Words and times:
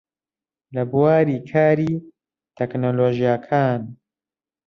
لە 0.75 0.83
بواری 0.91 1.37
کاری 1.49 1.93
تەکنۆلۆژیاکان 2.57 3.81